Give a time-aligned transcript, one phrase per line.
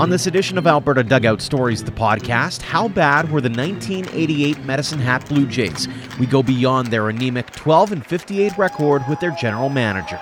[0.00, 4.98] On this edition of Alberta Dugout Stories, the podcast, how bad were the 1988 Medicine
[4.98, 5.86] Hat Blue Jays?
[6.18, 10.18] We go beyond their anemic 12 and 58 record with their general manager.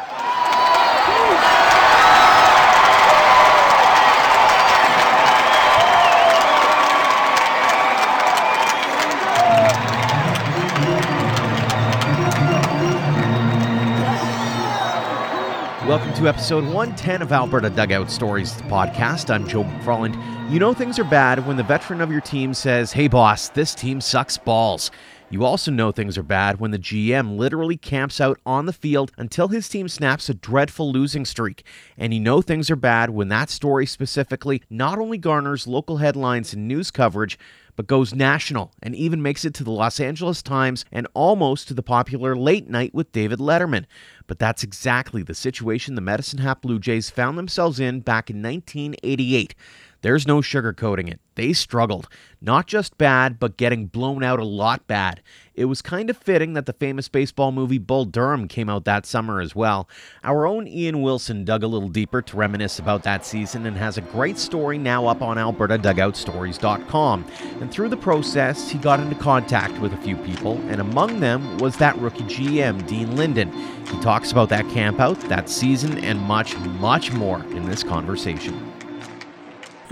[16.22, 19.28] To episode 110 of Alberta Dugout Stories, the podcast.
[19.28, 20.14] I'm Joe McFarland.
[20.52, 23.74] You know things are bad when the veteran of your team says, Hey, boss, this
[23.74, 24.92] team sucks balls.
[25.32, 29.12] You also know things are bad when the GM literally camps out on the field
[29.16, 31.64] until his team snaps a dreadful losing streak.
[31.96, 36.52] And you know things are bad when that story specifically not only garners local headlines
[36.52, 37.38] and news coverage,
[37.76, 41.72] but goes national and even makes it to the Los Angeles Times and almost to
[41.72, 43.86] the popular Late Night with David Letterman.
[44.26, 48.42] But that's exactly the situation the Medicine Hat Blue Jays found themselves in back in
[48.42, 49.54] 1988.
[50.02, 51.20] There's no sugarcoating it.
[51.36, 52.08] They struggled.
[52.40, 55.22] Not just bad, but getting blown out a lot bad.
[55.54, 59.06] It was kind of fitting that the famous baseball movie Bull Durham came out that
[59.06, 59.88] summer as well.
[60.24, 63.96] Our own Ian Wilson dug a little deeper to reminisce about that season and has
[63.96, 67.24] a great story now up on AlbertaDugoutStories.com.
[67.60, 71.58] And through the process, he got into contact with a few people, and among them
[71.58, 73.52] was that rookie GM, Dean Linden.
[73.86, 78.71] He talks about that campout, that season, and much, much more in this conversation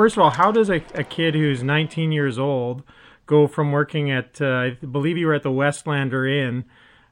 [0.00, 2.82] first of all, how does a, a kid who's 19 years old
[3.26, 6.64] go from working at, uh, I believe you were at the Westlander Inn,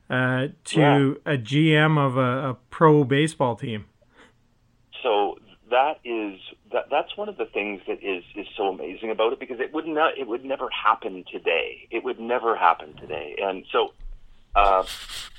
[0.08, 1.34] uh, to yeah.
[1.34, 3.84] a GM of a, a, pro baseball team?
[5.02, 5.36] So
[5.68, 6.40] that is
[6.72, 9.74] that, that's one of the things that is is so amazing about it because it
[9.74, 11.86] would not it would never happen today.
[11.90, 13.36] It would never happen today.
[13.38, 13.92] And so
[14.56, 14.86] a uh,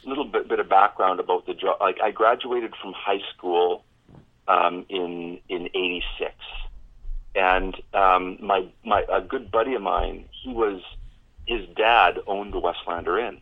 [0.06, 1.78] little bit bit of background about the job.
[1.82, 3.86] Like I graduated from high school
[4.48, 6.36] um, in in '86,
[7.36, 10.82] and um, my my a good buddy of mine, he was
[11.46, 13.40] his dad owned the Westlander Inn,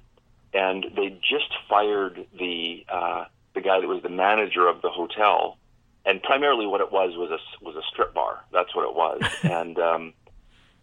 [0.54, 5.58] and they just fired the uh, the guy that was the manager of the hotel,
[6.06, 8.44] and primarily what it was was a was a strip bar.
[8.52, 9.80] That's what it was, and.
[9.80, 10.14] Um,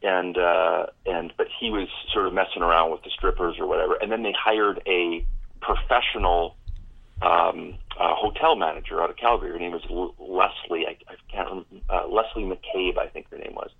[0.03, 3.94] and uh, and but he was sort of messing around with the strippers or whatever,
[3.94, 5.26] and then they hired a
[5.62, 6.56] professional
[7.22, 9.50] um, uh, hotel manager out of Calgary.
[9.50, 10.86] Her name was L- Leslie.
[10.86, 13.70] I, I can't remember, uh, Leslie McCabe, I think her name was.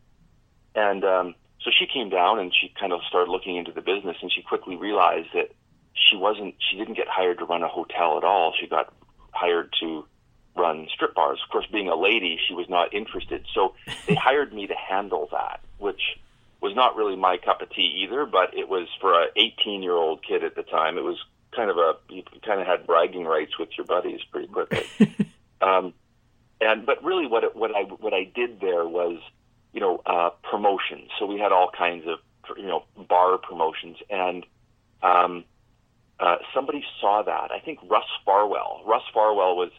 [0.75, 4.17] And um, so she came down and she kind of started looking into the business,
[4.21, 5.50] and she quickly realized that
[5.94, 6.55] she wasn't.
[6.71, 8.53] She didn't get hired to run a hotel at all.
[8.61, 8.93] She got
[9.33, 10.05] hired to
[10.56, 11.41] run strip bars.
[11.44, 13.47] Of course, being a lady, she was not interested.
[13.55, 13.75] So
[14.06, 16.00] they hired me to handle that, which
[16.61, 18.27] was not really my cup of tea either.
[18.27, 20.99] But it was for a 18 year old kid at the time.
[20.99, 21.19] It was
[21.55, 24.87] kind of a you kind of had bragging rights with your buddies pretty quickly.
[25.61, 25.95] um,
[26.61, 29.19] and but really, what it, what I what I did there was,
[29.73, 31.11] you know, uh, promotions.
[31.19, 32.19] So we had all kinds of
[32.57, 34.47] you know bar promotions, and
[35.03, 35.45] um,
[36.21, 37.51] uh, somebody saw that.
[37.51, 38.83] I think Russ Farwell.
[38.87, 39.71] Russ Farwell was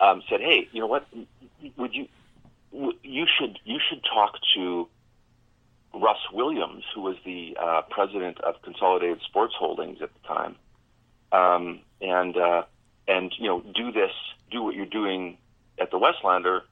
[0.00, 1.06] um, said, "Hey, you know what?
[1.76, 2.08] Would you
[3.02, 4.88] you should you should talk to."
[5.94, 10.56] Russ Williams, who was the uh, president of Consolidated Sports Holdings at the time,
[11.32, 12.62] um, and uh,
[13.08, 14.12] and you know do this,
[14.50, 15.38] do what you're doing
[15.80, 16.62] at the Westlander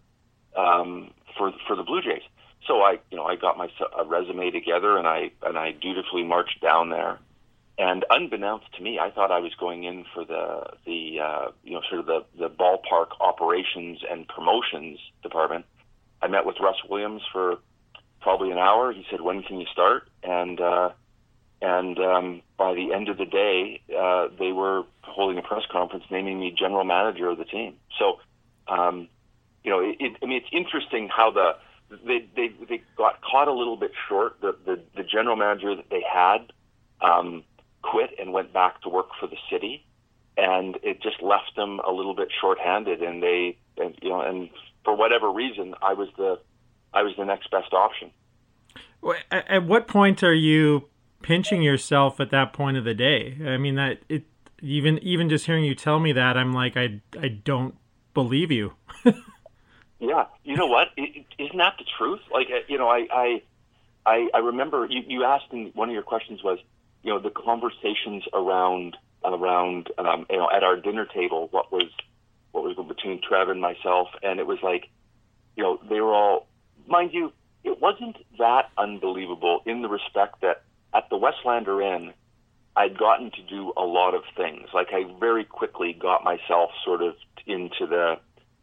[0.57, 2.23] um, for for the Blue Jays.
[2.67, 3.69] So I you know I got my
[3.99, 7.19] a resume together and I and I dutifully marched down there.
[7.79, 11.73] And unbeknownst to me, I thought I was going in for the the uh, you
[11.73, 15.65] know sort of the the ballpark operations and promotions department.
[16.23, 17.57] I met with Russ Williams for
[18.21, 18.93] probably an hour.
[18.93, 20.91] He said, "When can you start?" And uh,
[21.63, 26.05] and um, by the end of the day, uh, they were holding a press conference
[26.11, 27.75] naming me general manager of the team.
[27.99, 28.21] So,
[28.69, 29.09] um,
[29.63, 31.57] you know, it, it, I mean, it's interesting how the
[32.07, 34.41] they, they they got caught a little bit short.
[34.41, 36.53] The the, the general manager that they had
[37.01, 37.45] um,
[37.83, 39.85] quit and went back to work for the city,
[40.37, 43.03] and it just left them a little bit shorthanded.
[43.03, 44.49] And they, and, you know, and
[44.85, 46.39] for whatever reason, I was the
[46.95, 48.11] I was the next best option.
[49.31, 50.89] At what point are you
[51.23, 53.37] pinching yourself at that point of the day.
[53.47, 54.25] I mean that it
[54.63, 57.75] even even just hearing you tell me that I'm like I I don't
[58.15, 58.73] believe you.
[59.99, 60.89] yeah, you know what?
[60.97, 62.21] is not that the truth?
[62.33, 63.43] Like uh, you know, I I
[64.07, 66.59] I, I remember you, you asked in one of your questions was
[67.03, 71.91] you know the conversations around around um, you know at our dinner table what was
[72.53, 74.89] what was between Trev and myself and it was like
[75.57, 76.47] you know they were all
[76.87, 77.33] mind you
[77.63, 80.63] it wasn't that unbelievable in the respect that
[80.95, 82.13] at the Westlander Inn,
[82.77, 84.69] I'd gotten to do a lot of things.
[84.73, 87.15] Like I very quickly got myself sort of
[87.47, 88.19] into the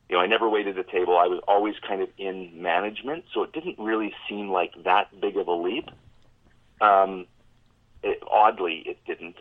[0.09, 1.18] you know, I never waited the table.
[1.18, 5.35] I was always kind of in management, so it didn't really seem like that big
[5.35, 5.89] of a leap.
[6.79, 7.25] Um,
[8.03, 9.35] it, oddly, it didn't.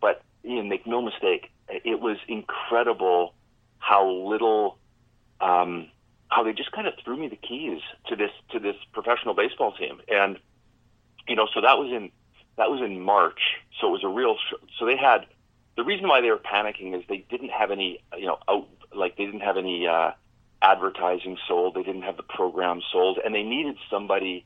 [0.00, 3.34] But Ian, make no mistake, it was incredible
[3.78, 4.78] how little,
[5.42, 5.88] um,
[6.28, 9.72] how they just kind of threw me the keys to this to this professional baseball
[9.72, 10.38] team, and
[11.26, 12.10] you know, so that was in
[12.58, 13.40] that was in March.
[13.80, 14.36] So it was a real.
[14.78, 15.26] So they had
[15.76, 19.16] the reason why they were panicking is they didn't have any, you know, out like
[19.16, 20.10] they didn't have any uh,
[20.60, 21.74] advertising sold.
[21.74, 24.44] They didn't have the program sold, and they needed somebody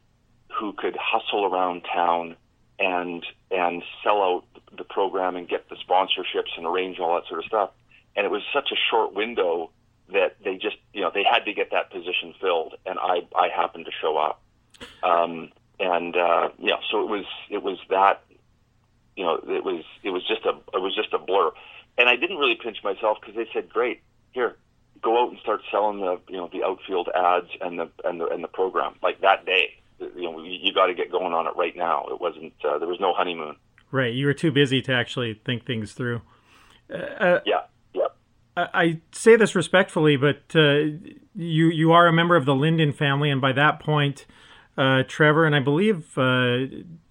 [0.53, 2.37] who could hustle around town
[2.79, 4.45] and and sell out
[4.77, 7.71] the program and get the sponsorships and arrange all that sort of stuff.
[8.15, 9.71] And it was such a short window
[10.13, 13.49] that they just you know they had to get that position filled, and I I
[13.49, 14.43] happened to show up.
[15.03, 15.51] Um,
[15.83, 18.23] and uh, yeah, so it was it was that
[19.17, 21.51] you know it was it was just a it was just a blur,
[21.99, 24.01] and I didn't really pinch myself because they said, "Great,
[24.31, 24.57] here,
[25.03, 28.29] go out and start selling the you know the outfield ads and the and the
[28.29, 31.55] and the program like that day." You know, you got to get going on it
[31.57, 32.07] right now.
[32.11, 33.57] It wasn't uh, there was no honeymoon.
[33.91, 36.23] Right, you were too busy to actually think things through.
[36.93, 37.63] Uh, yeah,
[37.93, 38.07] yeah.
[38.57, 40.99] I say this respectfully, but uh,
[41.35, 44.27] you you are a member of the Linden family, and by that point,
[44.77, 46.67] uh, Trevor and I believe uh,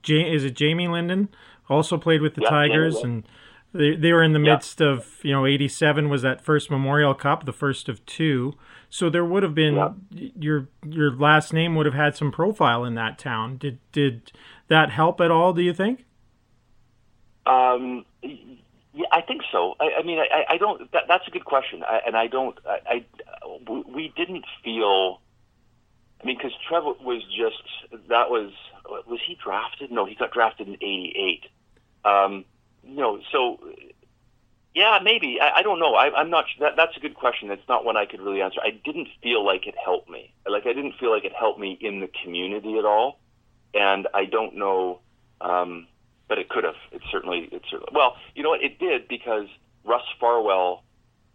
[0.08, 1.30] is it Jamie Linden
[1.69, 3.24] also played with the yeah, Tigers, yeah, and
[3.74, 7.46] they they were in the midst of you know '87 was that first Memorial Cup,
[7.46, 8.54] the first of two.
[8.90, 12.96] So there would have been your your last name would have had some profile in
[12.96, 13.58] that town.
[13.58, 14.31] Did did
[14.68, 15.54] that help at all?
[15.54, 16.06] Do you think?
[17.46, 19.75] Um, yeah, I think so.
[19.80, 20.92] I, I mean, I, I don't.
[20.92, 22.58] That, that's a good question, I, and I don't.
[22.66, 23.06] I, I
[23.88, 25.22] we didn't feel.
[26.21, 27.63] I mean, because Trevor was just
[28.09, 28.51] that was
[29.07, 29.91] was he drafted?
[29.91, 31.45] No, he got drafted in '88.
[32.03, 32.45] Um,
[32.83, 33.59] you know, so
[34.73, 35.39] yeah, maybe.
[35.41, 35.95] I, I don't know.
[35.95, 36.45] I, I'm not.
[36.59, 37.51] That, that's a good question.
[37.51, 38.59] It's not one I could really answer.
[38.63, 40.33] I didn't feel like it helped me.
[40.47, 43.19] Like I didn't feel like it helped me in the community at all,
[43.74, 45.00] and I don't know.
[45.41, 45.88] Um,
[46.29, 46.75] but it could have.
[46.91, 47.50] It certainly.
[47.51, 47.91] It certainly.
[47.94, 48.63] Well, you know what?
[48.63, 49.47] It did because
[49.83, 50.83] Russ Farwell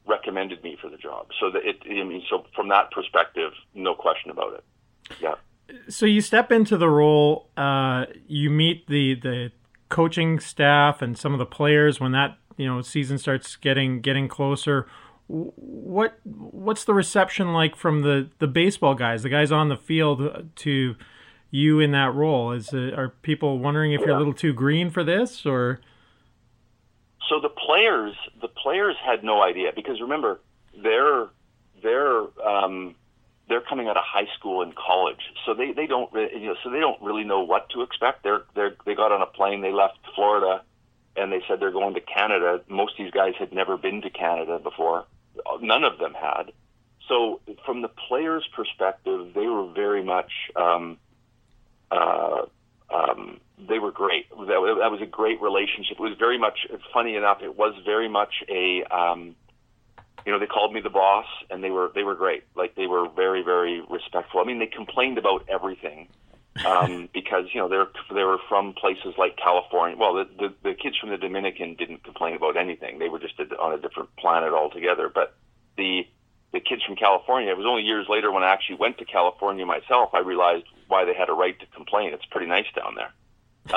[0.06, 1.28] recommended me for the job.
[1.38, 1.82] So that it.
[1.84, 4.64] I mean, so from that perspective, no question about it.
[5.20, 5.34] Yeah.
[5.88, 7.48] So you step into the role.
[7.56, 9.52] Uh, you meet the the
[9.88, 14.26] coaching staff and some of the players when that you know season starts getting getting
[14.26, 14.86] closer
[15.28, 20.50] what what's the reception like from the the baseball guys the guys on the field
[20.56, 20.96] to
[21.50, 24.08] you in that role is it, are people wondering if yeah.
[24.08, 25.80] you're a little too green for this or
[27.28, 30.40] so the players the players had no idea because remember
[30.82, 31.26] they're
[31.82, 32.94] they're um,
[33.48, 36.56] they're coming out of high school and college, so they they don't re- you know
[36.62, 38.22] so they don't really know what to expect.
[38.22, 40.62] They're they're they got on a plane, they left Florida,
[41.16, 42.60] and they said they're going to Canada.
[42.68, 45.04] Most of these guys had never been to Canada before.
[45.60, 46.52] None of them had.
[47.08, 50.32] So from the players' perspective, they were very much.
[50.56, 50.98] Um,
[51.90, 52.46] uh,
[52.92, 54.28] um, they were great.
[54.30, 55.98] That, that was a great relationship.
[55.98, 56.66] It was very much.
[56.92, 58.82] Funny enough, it was very much a.
[58.84, 59.36] Um,
[60.26, 62.42] you know, they called me the boss, and they were they were great.
[62.56, 64.40] Like they were very very respectful.
[64.40, 66.08] I mean, they complained about everything
[66.66, 69.96] um, because you know they're they were from places like California.
[69.96, 72.98] Well, the, the the kids from the Dominican didn't complain about anything.
[72.98, 75.08] They were just on a different planet altogether.
[75.08, 75.36] But
[75.76, 76.06] the
[76.52, 77.50] the kids from California.
[77.50, 80.10] It was only years later when I actually went to California myself.
[80.12, 82.12] I realized why they had a right to complain.
[82.14, 83.12] It's pretty nice down there.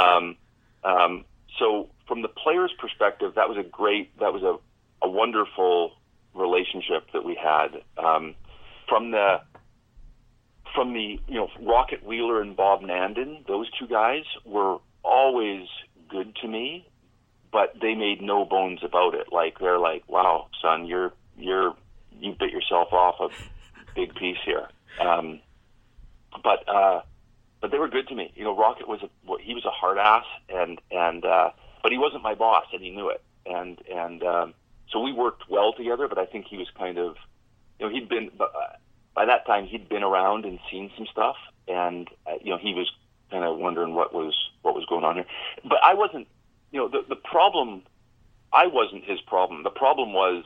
[0.02, 0.38] Um,
[0.84, 1.26] um,
[1.60, 4.58] so from the players' perspective, that was a great, that was a,
[5.06, 5.94] a wonderful
[6.34, 8.36] relationship that we had um,
[8.88, 9.42] from the
[10.76, 13.46] from the you know Rocket Wheeler and Bob Nandon.
[13.48, 15.68] Those two guys were always
[16.10, 16.88] good to me,
[17.52, 19.32] but they made no bones about it.
[19.32, 21.76] Like they're like, "Wow, son, you're you're
[22.20, 23.30] you bit yourself off a
[23.96, 24.68] big piece here."
[25.00, 25.40] Um,
[26.44, 27.02] but uh,
[27.62, 28.32] but they were good to me.
[28.36, 29.10] You know, Rocket was a
[29.42, 32.92] he was a hard ass, and and uh, but he wasn't my boss, and he
[32.92, 33.22] knew it.
[33.46, 34.54] And and um,
[34.92, 37.16] so we worked well together, but I think he was kind of,
[37.80, 38.46] you know, he'd been, uh,
[39.14, 41.36] by that time he'd been around and seen some stuff,
[41.68, 42.92] and uh, you know he was
[43.32, 45.26] kind of wondering what was what was going on here.
[45.64, 46.28] But I wasn't,
[46.72, 47.84] you know, the the problem,
[48.52, 49.64] I wasn't his problem.
[49.64, 50.44] The problem was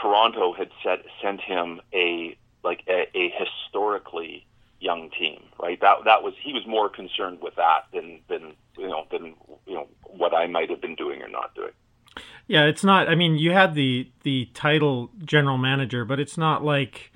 [0.00, 4.46] Toronto had set, sent him a like a, a historically
[4.80, 5.80] young team, right?
[5.80, 9.34] That that was he was more concerned with that than than you know than
[9.66, 11.72] you know what I might have been doing or not doing.
[12.46, 13.08] Yeah, it's not.
[13.08, 17.12] I mean, you had the the title general manager, but it's not like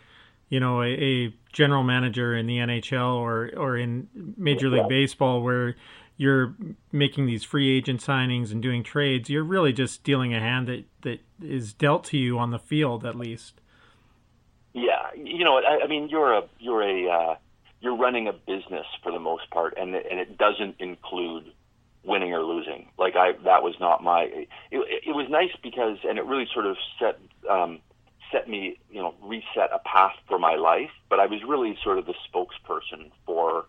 [0.49, 5.43] you know a, a general manager in the NHL or or in Major League Baseball
[5.43, 5.77] where
[6.17, 6.55] you're
[6.93, 9.31] making these free agent signings and doing trades.
[9.31, 13.05] You're really just dealing a hand that that is dealt to you on the field,
[13.05, 13.61] at least.
[14.73, 17.37] Yeah, you know, I, I mean, you're a you're a uh,
[17.81, 21.53] you're running a business for the most part, and and it doesn't include
[22.05, 22.89] winning or losing.
[22.99, 24.23] Like I, that was not my.
[24.23, 27.19] It, it was nice because, and it really sort of set
[27.51, 27.81] um,
[28.33, 30.91] set me, you know, reset a path for my life.
[31.09, 33.67] But I was really sort of the spokesperson for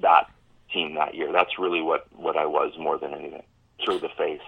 [0.00, 0.30] that
[0.72, 1.32] team that year.
[1.32, 3.44] That's really what what I was more than anything,
[3.84, 4.40] through the face.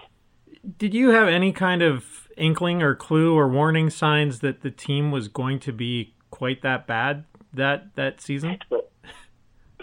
[0.77, 5.11] Did you have any kind of inkling or clue or warning signs that the team
[5.11, 8.59] was going to be quite that bad that that season?
[8.69, 8.85] So,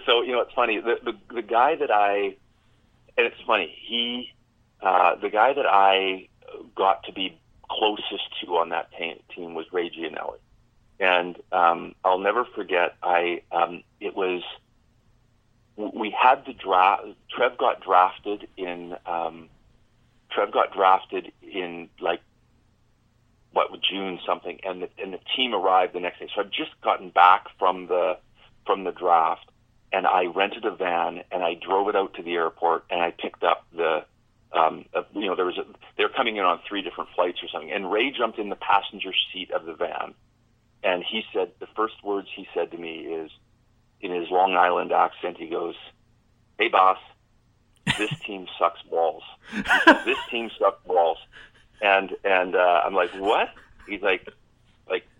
[0.05, 0.81] so you know, it's funny.
[0.81, 2.37] The, the the guy that I
[3.17, 3.75] and it's funny.
[3.87, 4.33] He,
[4.83, 6.29] uh, the guy that I
[6.75, 10.39] got to be closest to on that t- team was Ray Giannelli,
[11.01, 12.97] and um, I'll never forget.
[13.03, 14.43] I um, it was
[15.77, 17.05] we had the draft.
[17.31, 18.97] Trev got drafted in.
[19.07, 19.49] Um,
[20.31, 22.21] Trev got drafted in like
[23.53, 26.29] what June something, and the, and the team arrived the next day.
[26.35, 28.19] So I'd just gotten back from the
[28.67, 29.47] from the draft,
[29.97, 33.13] and I rented a van and I drove it out to the airport and I
[33.13, 34.05] picked up the
[34.53, 35.65] um, uh, you know there was a,
[35.97, 38.57] they were coming in on three different flights or something and Ray jumped in the
[38.57, 40.13] passenger seat of the van
[40.85, 43.31] and he said the first words he said to me is
[44.03, 45.75] in his Long Island accent he goes
[46.59, 46.99] hey boss
[47.99, 49.23] this team sucks balls.
[49.85, 51.19] Said, this team sucks balls.
[51.81, 53.49] And and uh, I'm like what?
[53.89, 54.29] He's like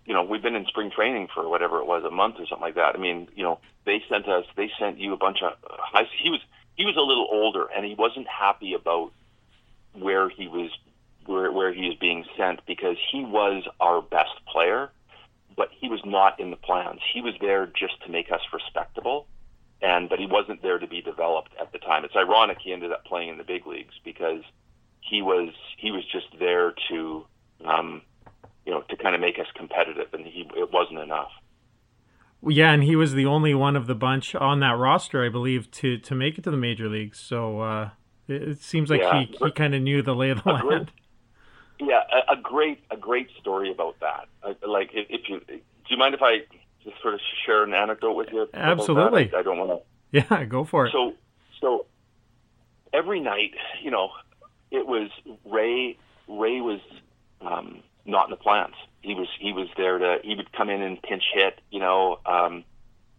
[0.07, 2.61] you know, we've been in spring training for whatever it was, a month or something
[2.61, 2.95] like that.
[2.95, 6.07] I mean, you know, they sent us, they sent you a bunch of high.
[6.23, 6.39] He was
[6.75, 9.11] he was a little older, and he wasn't happy about
[9.93, 10.71] where he was,
[11.25, 14.89] where where he was being sent because he was our best player,
[15.57, 17.01] but he was not in the plans.
[17.13, 19.27] He was there just to make us respectable,
[19.81, 22.05] and but he wasn't there to be developed at the time.
[22.05, 24.43] It's ironic he ended up playing in the big leagues because
[25.01, 27.25] he was he was just there to.
[27.65, 28.03] Um,
[28.67, 31.31] you know, to kind of make us competitive, and he it wasn't enough.
[32.45, 35.71] Yeah, and he was the only one of the bunch on that roster, I believe,
[35.71, 37.17] to to make it to the major leagues.
[37.17, 37.89] So uh,
[38.27, 39.21] it, it, seems like yeah.
[39.21, 40.91] he, he kind of knew the lay of the land.
[41.79, 44.27] Great, yeah, a, a, great a great story about that.
[44.67, 46.39] like if, if, you do you mind if I
[46.83, 48.49] just sort of share an anecdote with you?
[48.53, 49.33] Absolutely.
[49.33, 49.87] I, I don't want to.
[50.11, 50.91] Yeah, go for it.
[50.91, 51.13] So
[51.61, 51.85] so
[52.91, 54.09] every night, you know,
[54.71, 55.09] it was
[55.45, 55.97] Ray.
[56.27, 56.81] Ray was
[57.39, 58.73] um, not in the plans.
[59.01, 61.59] He was he was there to he would come in and pinch hit.
[61.69, 62.63] You know, um,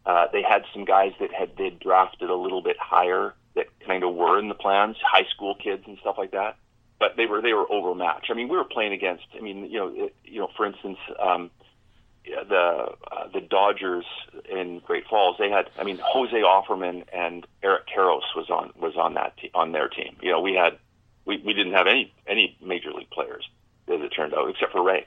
[0.04, 4.02] uh, they had some guys that had they drafted a little bit higher that kind
[4.04, 6.57] of were in the plans, high school kids and stuff like that.
[6.99, 8.30] But they were they were overmatched.
[8.30, 9.25] I mean, we were playing against.
[9.37, 11.50] I mean, you know, it, you know, for instance, um,
[12.25, 14.04] the uh, the Dodgers
[14.50, 15.37] in Great Falls.
[15.38, 19.50] They had, I mean, Jose Offerman and Eric Karros was on was on that te-
[19.54, 20.16] on their team.
[20.21, 20.78] You know, we had
[21.25, 23.49] we, we didn't have any any major league players
[23.90, 25.07] as it turned out, except for Ray.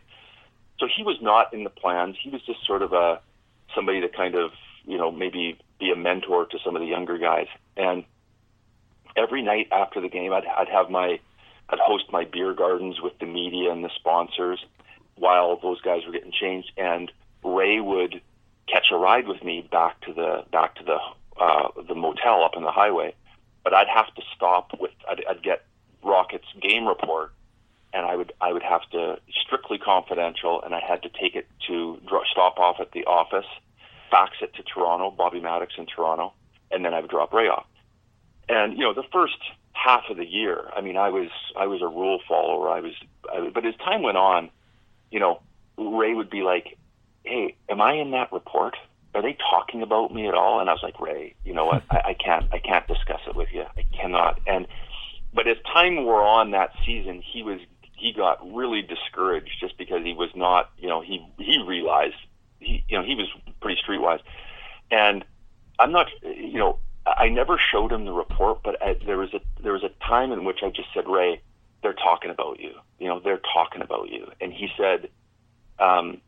[0.79, 2.15] So he was not in the plans.
[2.21, 3.21] He was just sort of a
[3.75, 4.51] somebody to kind of
[4.85, 7.47] you know maybe be a mentor to some of the younger guys.
[7.77, 8.03] And
[9.15, 11.19] every night after the game, I'd, I'd have my
[11.69, 14.63] I'd host my beer gardens with the media and the sponsors
[15.15, 16.71] while those guys were getting changed.
[16.77, 17.11] And
[17.43, 18.21] Ray would
[18.67, 20.97] catch a ride with me back to the back to the
[21.39, 23.13] uh, the motel up on the highway.
[23.63, 25.63] But I'd have to stop with I'd, I'd get
[26.03, 27.31] Rocket's game report
[27.93, 31.47] and I would I would have to strictly confidential, and I had to take it
[31.67, 31.99] to
[32.31, 33.45] stop off at the office,
[34.09, 36.33] fax it to Toronto, Bobby Maddox in Toronto,
[36.71, 37.65] and then I would drop Ray off.
[38.49, 39.37] And you know, the first
[39.73, 42.69] half of the year, I mean, I was I was a rule follower.
[42.69, 42.93] I was,
[43.31, 44.49] I, but as time went on,
[45.09, 45.41] you know,
[45.77, 46.77] Ray would be like,
[47.23, 48.75] "Hey, am I in that report?
[49.13, 51.83] Are they talking about me at all?" And I was like, "Ray, you know what?
[51.91, 53.65] I, I can't I can't discuss it with you.
[53.77, 54.67] I cannot." And
[55.33, 57.59] but as time wore on that season, he was
[58.01, 62.15] he got really discouraged just because he was not, you know, he he realized
[62.59, 63.27] he, you know, he was
[63.61, 64.21] pretty streetwise,
[64.89, 65.23] and
[65.79, 69.41] I'm not, you know, I never showed him the report, but I, there was a
[69.61, 71.41] there was a time in which I just said, Ray,
[71.83, 75.09] they're talking about you, you know, they're talking about you, and he said,
[75.79, 76.21] um,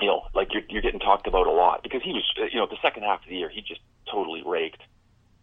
[0.00, 1.82] you know, like you're you're getting talked about a lot.
[1.82, 3.80] Because he was, you know, the second half of the year he just
[4.10, 4.82] totally raked.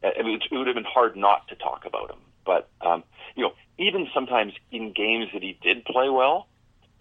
[0.04, 3.04] I mean, it would have been hard not to talk about him, but um,
[3.36, 6.48] you know, even sometimes in games that he did play well,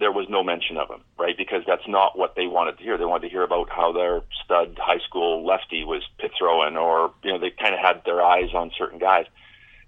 [0.00, 1.36] there was no mention of him, right?
[1.36, 2.98] Because that's not what they wanted to hear.
[2.98, 7.12] They wanted to hear about how their stud high school lefty was pit throwing, or
[7.22, 9.26] you know, they kind of had their eyes on certain guys.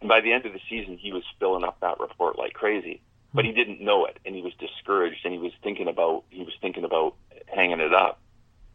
[0.00, 3.00] And by the end of the season, he was filling up that report like crazy,
[3.34, 6.42] but he didn't know it, and he was discouraged, and he was thinking about he
[6.42, 7.14] was thinking about
[7.46, 8.20] hanging it up,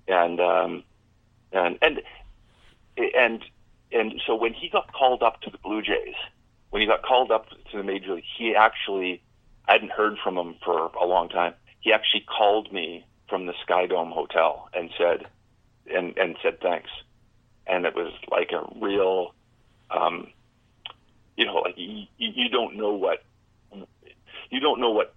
[0.08, 0.84] and um,
[1.54, 2.02] and and
[2.98, 3.46] and
[3.94, 6.16] and so when he got called up to the Blue Jays
[6.72, 9.22] when he got called up to the major league, he actually
[9.68, 11.54] I hadn't heard from him for a long time.
[11.80, 15.28] He actually called me from the Sky Dome Hotel and said,
[15.94, 16.90] and and said thanks,
[17.68, 19.34] and it was like a real,
[19.90, 20.28] um,
[21.38, 23.24] you know, like you, you don't know what
[24.50, 25.14] you don't know what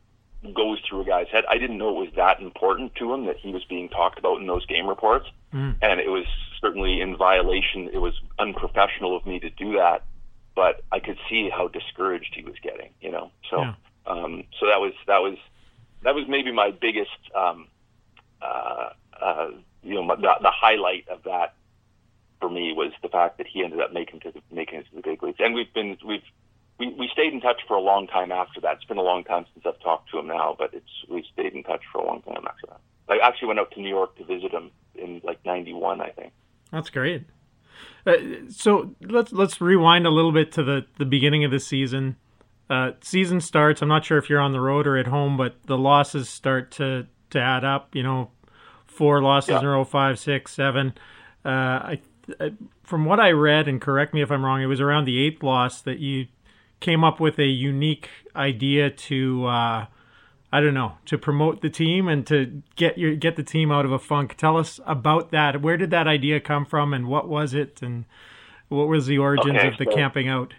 [0.54, 1.44] goes through a guy's head.
[1.48, 4.40] I didn't know it was that important to him that he was being talked about
[4.40, 5.74] in those game reports, mm.
[5.80, 6.26] and it was
[6.60, 7.88] certainly in violation.
[7.92, 10.04] It was unprofessional of me to do that,
[10.54, 12.90] but I could see how discouraged he was getting.
[13.00, 13.74] You know, so yeah.
[14.06, 15.36] um, so that was that was
[16.02, 17.66] that was maybe my biggest, um,
[18.40, 19.50] uh, uh,
[19.82, 21.54] you know, the, the highlight of that
[22.40, 24.96] for me was the fact that he ended up making to the, making it to
[24.96, 26.22] the big leagues, and we've been we've
[26.78, 28.76] we, we stayed in touch for a long time after that.
[28.76, 31.54] It's been a long time since I've talked to him now, but it's we stayed
[31.54, 32.80] in touch for a long time after that.
[33.08, 36.32] I actually went out to New York to visit him in like '91, I think.
[36.70, 37.24] That's great.
[38.06, 38.16] Uh,
[38.48, 42.16] so let's let's rewind a little bit to the the beginning of the season.
[42.68, 43.82] Uh, season starts.
[43.82, 46.70] I'm not sure if you're on the road or at home, but the losses start
[46.72, 47.94] to to add up.
[47.94, 48.30] You know,
[48.86, 49.60] four losses yeah.
[49.60, 50.94] in a row, five, six, seven.
[51.44, 52.00] Uh, I,
[52.40, 52.52] I,
[52.82, 55.42] from what I read, and correct me if I'm wrong, it was around the eighth
[55.42, 56.26] loss that you
[56.80, 59.86] came up with a unique idea to uh,
[60.54, 63.84] I don't know to promote the team and to get your get the team out
[63.84, 64.36] of a funk.
[64.36, 65.60] Tell us about that.
[65.60, 68.04] Where did that idea come from, and what was it, and
[68.68, 70.54] what was the origins okay, of the so, camping out?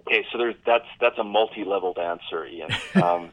[0.00, 2.70] Okay, so there's that's that's a multi-leveled answer, Ian.
[3.00, 3.30] Um,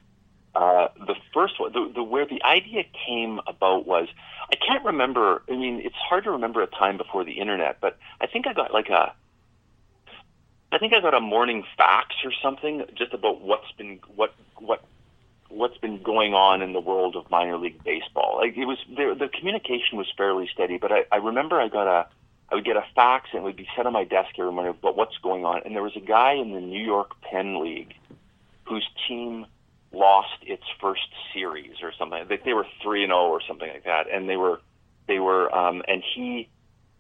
[0.54, 4.10] uh, the first one, the, the where the idea came about was
[4.52, 5.42] I can't remember.
[5.50, 8.54] I mean, it's hard to remember a time before the internet, but I think I
[8.54, 9.12] got like a
[10.72, 14.84] I think I got a morning fax or something just about what's been what what
[15.52, 18.38] what's been going on in the world of minor league baseball.
[18.38, 21.88] Like it was the, the communication was fairly steady, but I, I remember I got
[21.88, 22.08] a
[22.52, 24.76] I would get a fax and it would be set on my desk every morning
[24.78, 25.62] about what's going on.
[25.64, 27.96] And there was a guy in the New York Penn League
[28.66, 29.46] whose team
[29.94, 32.26] lost its first series or something.
[32.28, 34.62] They, they were three and zero oh or something like that, and they were
[35.08, 36.50] they were um, and he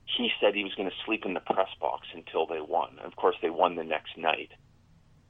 [0.05, 2.99] he said he was going to sleep in the press box until they won.
[3.03, 4.51] Of course, they won the next night.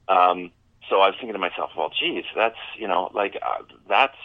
[0.08, 0.50] Um,
[0.88, 4.16] so I was thinking to myself, well, geez, that's you know, like uh, that's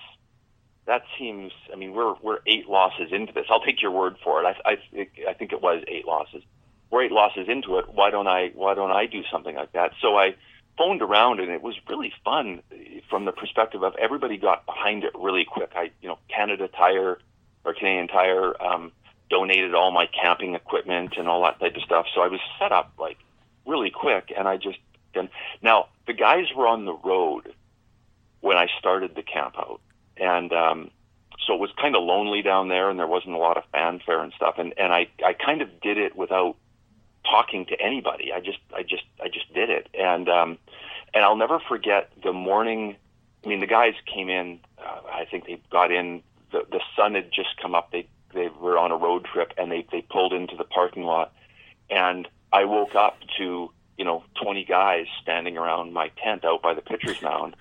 [0.85, 1.51] that seems.
[1.71, 3.45] I mean, we're we're eight losses into this.
[3.49, 4.45] I'll take your word for it.
[4.45, 6.43] I I, I think it was eight losses.
[6.89, 7.85] We're eight losses into it.
[7.93, 9.91] Why don't I Why don't I do something like that?
[10.01, 10.35] So I
[10.77, 12.61] phoned around, and it was really fun
[13.09, 15.71] from the perspective of everybody got behind it really quick.
[15.75, 17.19] I you know, Canada Tire
[17.65, 18.61] or Canadian Tire.
[18.61, 18.91] Um,
[19.29, 22.05] donated all my camping equipment and all that type of stuff.
[22.13, 23.17] So I was set up like
[23.65, 24.77] really quick, and I just
[25.13, 25.29] then
[25.61, 27.53] now the guys were on the road
[28.41, 29.81] when I started the camp out,
[30.17, 30.91] and um,
[31.45, 34.21] so it was kind of lonely down there, and there wasn't a lot of fanfare
[34.21, 36.55] and stuff, and and I I kind of did it without
[37.29, 38.31] talking to anybody.
[38.33, 40.57] I just I just I just did it, and um,
[41.13, 42.95] and I'll never forget the morning.
[43.43, 44.59] I mean, the guys came in.
[44.77, 46.23] Uh, I think they got in.
[46.51, 47.91] The the sun had just come up.
[47.91, 51.33] They they were on a road trip and they they pulled into the parking lot,
[51.89, 56.73] and I woke up to you know 20 guys standing around my tent out by
[56.73, 57.55] the pitcher's mound,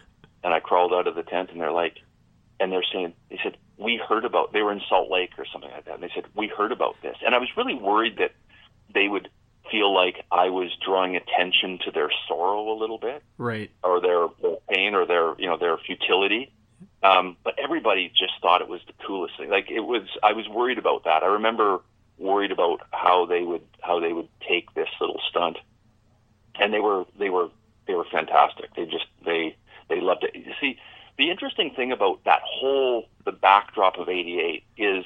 [0.45, 1.99] and I crawled out of the tent and they're like,
[2.61, 5.71] and they're saying they said we heard about they were in Salt Lake or something
[5.71, 8.33] like that, and they said we heard about this, and I was really worried that
[8.93, 9.29] they would
[9.71, 14.29] feel like I was drawing attention to their sorrow a little bit, right, or their,
[14.41, 16.53] their pain or their you know their futility.
[17.03, 19.51] Um, but everybody just thought it was the coolest thing.
[19.51, 21.23] Like it was, I was worried about that.
[21.23, 21.81] I remember
[22.19, 25.59] worried about how they would how they would take this little stunt,
[26.61, 27.49] and they were they were
[27.87, 28.75] they were fantastic.
[28.75, 29.57] They just they
[29.89, 30.35] they loved it.
[30.35, 30.79] You see,
[31.19, 35.05] the interesting thing about that whole the backdrop of '88 is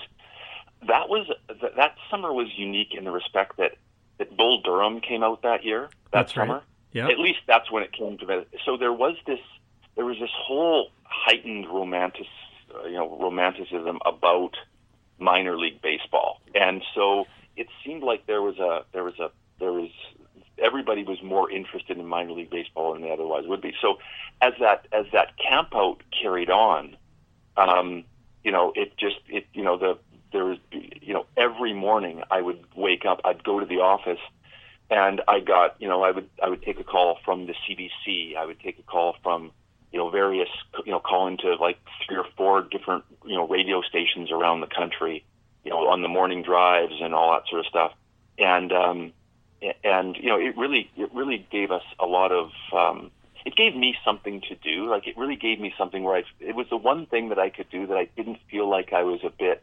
[0.87, 3.73] that was that, that summer was unique in the respect that
[4.19, 5.83] that Bull Durham came out that year.
[5.83, 6.63] That that's summer, right.
[6.93, 7.09] yeah.
[7.09, 8.49] At least that's when it came to it.
[8.65, 9.41] So there was this
[9.97, 12.27] there was this whole heightened romantic,
[12.75, 14.57] uh, you know, romanticism about
[15.19, 19.73] minor league baseball, and so it seemed like there was a there was a there
[19.73, 19.91] was
[20.61, 23.75] everybody was more interested in minor league baseball than they otherwise would be.
[23.81, 23.99] So
[24.40, 26.96] as that as that camp out carried on,
[27.57, 28.05] um,
[28.44, 29.99] you know, it just it you know the
[30.33, 34.20] there was you know every morning I would wake up, I'd go to the office,
[34.90, 38.37] and I got you know I would I would take a call from the CBC,
[38.37, 39.53] I would take a call from
[39.92, 40.49] you know, various,
[40.85, 44.66] you know, call into like three or four different, you know, radio stations around the
[44.66, 45.25] country,
[45.64, 47.92] you know, on the morning drives and all that sort of stuff.
[48.38, 49.12] And, um,
[49.85, 53.11] and, you know, it really, it really gave us a lot of, um,
[53.44, 54.88] it gave me something to do.
[54.88, 57.51] Like it really gave me something where I, it was the one thing that I
[57.51, 59.62] could do that I didn't feel like I was a bit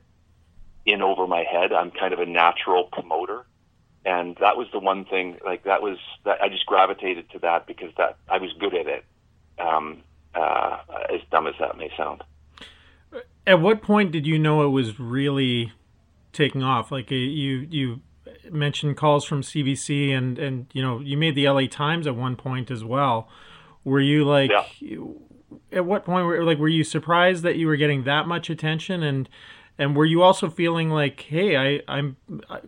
[0.86, 1.74] in over my head.
[1.74, 3.46] I'm kind of a natural promoter.
[4.06, 7.68] And that was the one thing, like that was, that I just gravitated to that
[7.68, 9.04] because that I was good at it.
[9.60, 10.04] Um,
[10.38, 10.78] uh,
[11.14, 12.24] as dumb as that may sound.
[13.46, 15.72] At what point did you know it was really
[16.34, 16.92] taking off?
[16.92, 18.02] Like uh, you you
[18.52, 22.36] mentioned calls from CBC and and you know you made the LA Times at one
[22.36, 23.30] point as well.
[23.84, 24.98] Were you like yeah.
[25.72, 29.04] at what point were like were you surprised that you were getting that much attention
[29.04, 29.30] and
[29.78, 32.18] and were you also feeling like hey I I'm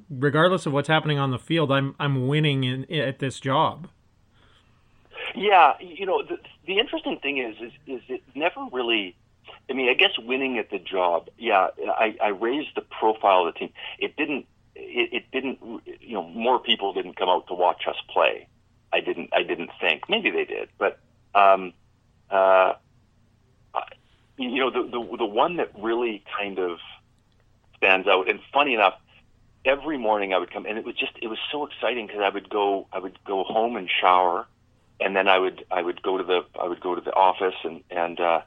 [0.09, 3.89] regardless of what's happening on the field I'm I'm winning in at this job?
[5.35, 9.15] Yeah, you know the the interesting thing is is is it never really
[9.69, 13.53] I mean, I guess winning at the job, yeah, I, I raised the profile of
[13.53, 13.69] the team.
[13.99, 14.47] It didn't
[14.79, 15.59] it, it didn't
[16.01, 18.47] you know more people didn't come out to watch us play.
[18.91, 20.99] I didn't I didn't think maybe they did, but
[21.35, 21.73] um,
[22.29, 22.73] uh,
[24.37, 26.79] you know the, the the one that really kind of
[27.77, 28.29] stands out.
[28.29, 28.95] And funny enough,
[29.65, 32.29] every morning I would come, and it was just it was so exciting because I
[32.29, 34.47] would go I would go home and shower,
[34.99, 37.55] and then I would I would go to the I would go to the office
[37.63, 38.41] and and uh,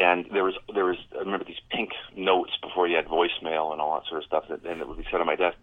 [0.00, 3.80] and there was there was I remember these pink notes before you had voicemail and
[3.80, 5.56] all that sort of stuff that and it would be set on my desk.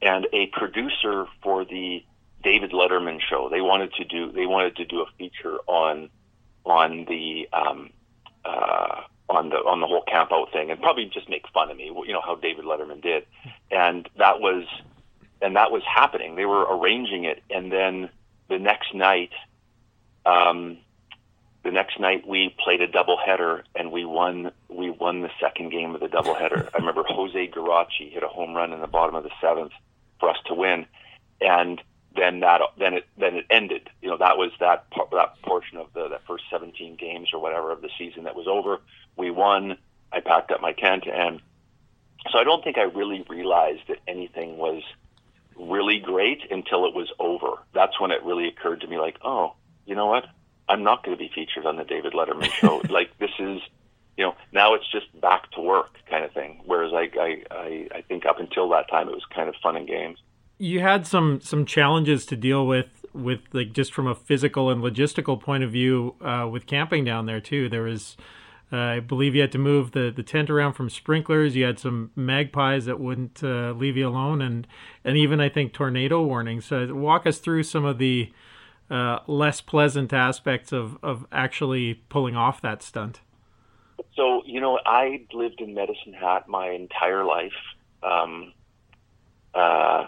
[0.00, 2.04] And a producer for the
[2.42, 6.08] David Letterman show, they wanted to do they wanted to do a feature on
[6.64, 7.90] on the um,
[8.44, 11.76] uh, on the on the whole camp out thing and probably just make fun of
[11.76, 13.26] me, you know how David Letterman did,
[13.70, 14.64] and that was
[15.40, 16.36] and that was happening.
[16.36, 18.10] They were arranging it, and then
[18.48, 19.32] the next night,
[20.24, 20.78] um,
[21.64, 25.94] the next night we played a doubleheader and we won we won the second game
[25.94, 26.68] of the doubleheader.
[26.74, 29.72] I remember Jose Garachi hit a home run in the bottom of the seventh
[30.18, 30.86] for us to win,
[31.40, 31.80] and
[32.16, 33.90] then that then it then it ended.
[34.00, 37.70] You know that was that that portion of the that first 17 games or whatever
[37.72, 38.80] of the season that was over.
[39.16, 39.76] We won.
[40.12, 41.40] I packed up my tent and
[42.30, 44.82] so I don't think I really realized that anything was
[45.56, 47.58] really great until it was over.
[47.74, 49.54] That's when it really occurred to me like, oh,
[49.86, 50.26] you know what?
[50.72, 52.80] I'm not going to be featured on the David Letterman show.
[52.88, 53.60] like this is,
[54.16, 56.62] you know, now it's just back to work kind of thing.
[56.64, 59.76] Whereas I, I, I, I think up until that time it was kind of fun
[59.76, 60.18] and games.
[60.56, 64.82] You had some some challenges to deal with with like just from a physical and
[64.82, 67.68] logistical point of view uh, with camping down there too.
[67.68, 68.16] There was.
[68.74, 71.54] Uh, I believe you had to move the, the tent around from sprinklers.
[71.54, 74.66] You had some magpies that wouldn't uh, leave you alone, and
[75.04, 76.64] and even I think tornado warnings.
[76.64, 78.32] So walk us through some of the
[78.90, 83.20] uh, less pleasant aspects of, of actually pulling off that stunt?
[84.14, 87.52] So, you know, I lived in Medicine Hat my entire life.
[88.02, 88.52] Um,
[89.54, 90.06] uh,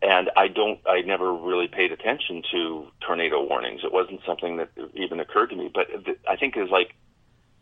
[0.00, 3.80] and I don't, I never really paid attention to tornado warnings.
[3.82, 5.70] It wasn't something that even occurred to me.
[5.72, 5.88] But
[6.28, 6.94] I think it was like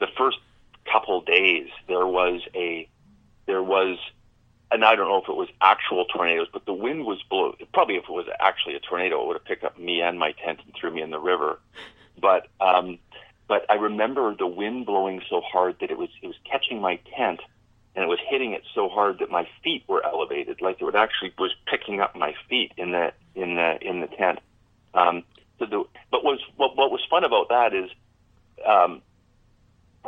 [0.00, 0.38] the first
[0.90, 2.88] couple days, there was a,
[3.46, 3.98] there was
[4.70, 7.54] and I don't know if it was actual tornadoes, but the wind was blowing.
[7.72, 10.32] Probably if it was actually a tornado, it would have picked up me and my
[10.32, 11.58] tent and threw me in the river.
[12.20, 12.98] But um,
[13.48, 16.98] but I remember the wind blowing so hard that it was it was catching my
[17.16, 17.40] tent
[17.96, 20.94] and it was hitting it so hard that my feet were elevated, like it would
[20.94, 24.38] actually was picking up my feet in the in the in the tent.
[24.94, 25.22] Um,
[25.58, 27.90] so the, but was what, what was fun about that is
[28.66, 29.00] um,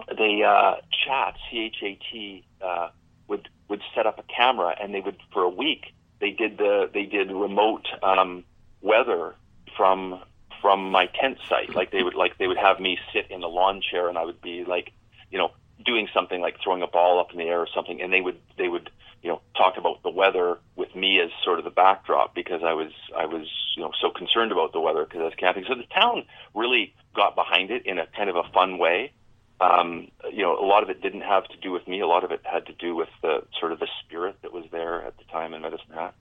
[0.08, 2.88] the uh, chat C H A T uh,
[3.28, 6.90] would would set up a camera and they would for a week they did the
[6.92, 8.44] they did remote um,
[8.80, 9.34] weather
[9.76, 10.22] from
[10.60, 11.74] from my tent site.
[11.74, 14.24] Like they would like they would have me sit in a lawn chair and I
[14.24, 14.92] would be like,
[15.30, 15.52] you know,
[15.84, 18.38] doing something like throwing a ball up in the air or something, and they would
[18.56, 18.90] they would
[19.22, 22.72] you know talk about the weather with me as sort of the backdrop because I
[22.72, 25.64] was I was you know so concerned about the weather because I was camping.
[25.68, 29.12] So the town really got behind it in a kind of a fun way
[29.60, 32.00] um, you know, a lot of it didn't have to do with me.
[32.00, 34.64] A lot of it had to do with the sort of the spirit that was
[34.70, 36.14] there at the time in Medicine Hat.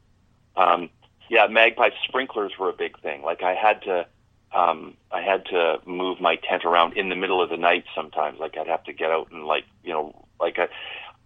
[0.56, 0.90] Um,
[1.30, 3.22] yeah, magpie sprinklers were a big thing.
[3.22, 4.08] Like I had to,
[4.56, 8.40] um, I had to move my tent around in the middle of the night sometimes.
[8.40, 10.68] Like I'd have to get out and like, you know, like I,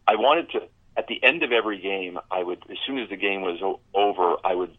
[0.07, 0.63] I wanted to.
[0.97, 3.79] At the end of every game, I would, as soon as the game was o-
[3.93, 4.75] over, I would,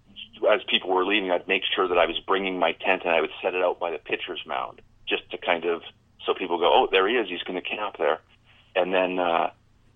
[0.50, 3.22] as people were leaving, I'd make sure that I was bringing my tent and I
[3.22, 5.80] would set it out by the pitcher's mound just to kind of
[6.26, 7.28] so people go, oh, there he is.
[7.28, 8.20] He's going to camp there,
[8.76, 9.50] and then uh,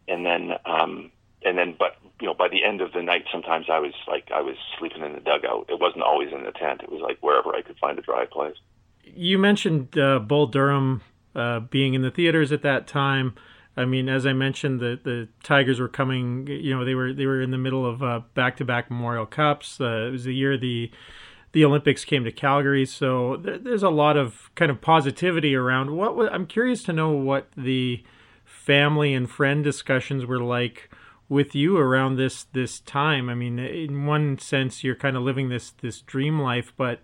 [0.09, 1.11] and then um,
[1.45, 4.31] and then, but you know, by the end of the night, sometimes I was like
[4.35, 5.67] I was sleeping in the dugout.
[5.69, 6.83] It wasn't always in the tent.
[6.83, 8.57] It was like wherever I could find a dry place.
[9.05, 11.03] You mentioned uh, Bull Durham
[11.35, 13.35] uh, being in the theaters at that time.
[13.77, 16.47] I mean, as I mentioned, the the Tigers were coming.
[16.47, 19.81] You know, they were they were in the middle of back to back Memorial Cups.
[19.81, 20.91] Uh, it was the year the
[21.53, 22.87] the Olympics came to Calgary.
[22.87, 25.97] So there's a lot of kind of positivity around.
[25.97, 28.05] What I'm curious to know what the
[28.45, 30.91] family and friend discussions were like
[31.29, 33.29] with you around this this time.
[33.29, 37.01] I mean, in one sense, you're kind of living this this dream life, but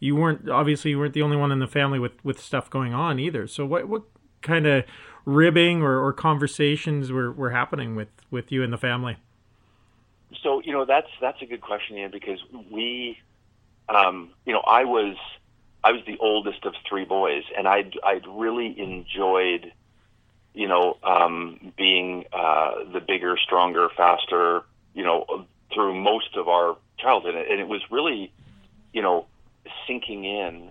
[0.00, 2.94] you weren't obviously you weren't the only one in the family with with stuff going
[2.94, 3.46] on either.
[3.46, 4.02] So what what
[4.42, 4.84] kind of
[5.24, 9.16] ribbing or, or conversations were, were happening with, with you and the family?
[10.42, 12.38] So you know that's that's a good question, Ian, because
[12.70, 13.18] we,
[13.88, 15.16] um, you know, I was
[15.84, 19.72] I was the oldest of three boys, and I'd I'd really enjoyed,
[20.54, 24.62] you know, um, being uh, the bigger, stronger, faster,
[24.94, 28.32] you know, through most of our childhood, and it was really,
[28.92, 29.26] you know,
[29.86, 30.70] sinking in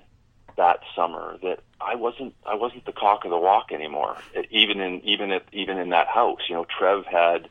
[0.58, 4.15] that summer that I wasn't I wasn't the cock of the walk anymore.
[4.50, 7.50] Even in even at even in that house, you know, Trev had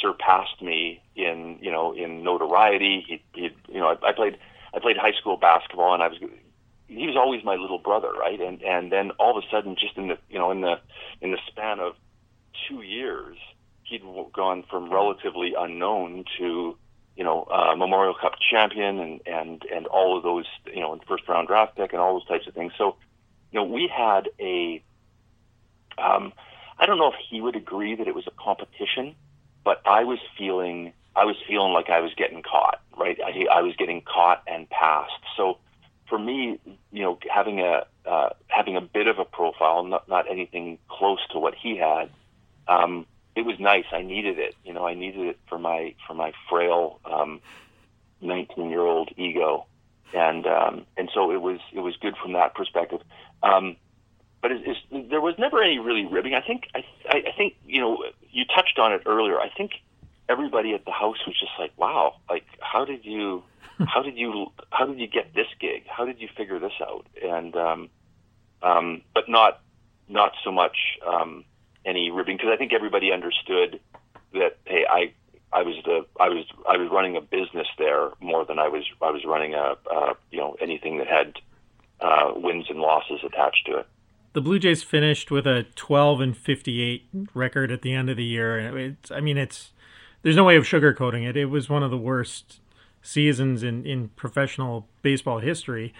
[0.00, 3.04] surpassed me in you know in notoriety.
[3.06, 4.38] He, he you know I, I played
[4.84, 6.18] played high school basketball and I was
[6.88, 8.38] he was always my little brother, right?
[8.38, 10.74] And and then all of a sudden, just in the you know in the
[11.22, 11.94] in the span of
[12.68, 13.38] two years,
[13.84, 14.02] he'd
[14.34, 16.76] gone from relatively unknown to
[17.16, 21.26] you know uh, Memorial Cup champion and and and all of those you know first
[21.28, 22.72] round draft pick and all those types of things.
[22.76, 22.96] So
[23.50, 24.82] you know we had a
[25.96, 26.34] um,
[26.78, 29.14] I don't know if he would agree that it was a competition,
[29.64, 33.18] but I was feeling I was feeling like I was getting caught, right?
[33.24, 35.12] I, I was getting caught and passed.
[35.36, 35.58] So
[36.08, 36.58] for me,
[36.92, 41.20] you know, having a uh, having a bit of a profile, not not anything close
[41.30, 42.10] to what he had,
[42.68, 43.84] um, it was nice.
[43.92, 44.54] I needed it.
[44.64, 47.40] You know, I needed it for my for my frail um,
[48.20, 49.66] 19 year old ego,
[50.12, 53.00] and um, and so it was it was good from that perspective.
[53.42, 53.76] Um,
[54.42, 56.34] but it's, it's, there was never any really ribbing.
[56.34, 59.40] I think I, I think you know you touched on it earlier.
[59.40, 59.72] I think
[60.28, 63.42] everybody at the house was just like, "Wow, like how did you
[63.86, 65.84] how did you how did you get this gig?
[65.86, 67.90] How did you figure this out?" And um,
[68.62, 69.60] um, but not
[70.08, 71.44] not so much um,
[71.84, 73.80] any ribbing because I think everybody understood
[74.32, 75.12] that hey, I
[75.52, 78.84] I was the I was I was running a business there more than I was
[79.00, 81.34] I was running a, a you know anything that had
[82.00, 83.86] uh, wins and losses attached to it.
[84.32, 88.24] The Blue Jays finished with a 12 and 58 record at the end of the
[88.24, 88.76] year.
[88.76, 89.70] It's, I mean, it's
[90.24, 91.36] there's no way of sugarcoating it.
[91.36, 92.60] It was one of the worst
[93.02, 95.92] seasons in, in professional baseball history.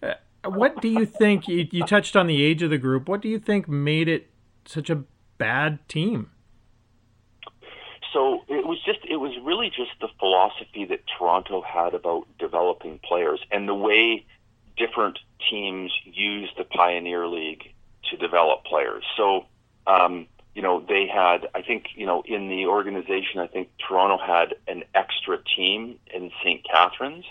[0.00, 0.14] Uh,
[0.44, 1.48] what do you think?
[1.48, 3.08] You, you touched on the age of the group.
[3.08, 4.30] What do you think made it
[4.64, 5.02] such a
[5.36, 6.30] bad team?
[8.12, 13.00] So it was just it was really just the philosophy that Toronto had about developing
[13.02, 14.24] players and the way
[14.76, 15.18] different
[15.50, 17.72] teams use the Pioneer League
[18.10, 19.04] to develop players.
[19.16, 19.46] So
[19.88, 24.18] um, you know, they had, I think, you know, in the organization, I think Toronto
[24.18, 26.62] had an extra team in St.
[26.64, 27.24] Catharines.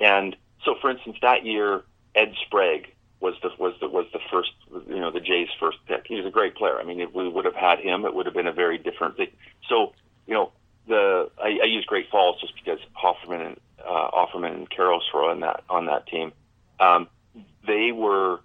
[0.00, 1.82] And so, for instance, that year,
[2.14, 4.50] Ed Sprague was the, was the, was the first,
[4.88, 6.06] you know, the Jays' first pick.
[6.06, 6.78] He was a great player.
[6.78, 9.16] I mean, if we would have had him, it would have been a very different
[9.16, 9.30] thing.
[9.68, 9.92] So,
[10.26, 10.52] you know,
[10.88, 14.68] the, I, I use Great Falls just because Hofferman and, uh, Offerman and
[15.14, 16.32] were on that, on that team.
[16.80, 17.08] Um,
[17.66, 18.40] they were,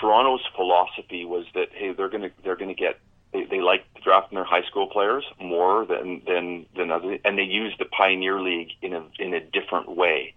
[0.00, 2.98] Toronto's philosophy was that hey, they're gonna they're gonna get
[3.32, 7.42] they, they like drafting their high school players more than than than other, and they
[7.42, 10.34] use the Pioneer League in a in a different way.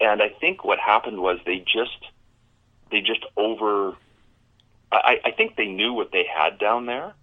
[0.00, 1.98] And I think what happened was they just
[2.90, 3.96] they just over.
[4.92, 7.14] I, I think they knew what they had down there,